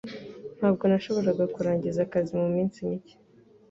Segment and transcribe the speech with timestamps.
[0.57, 3.15] Ntabwo nashoboraga kurangiza akazi muminsi mike.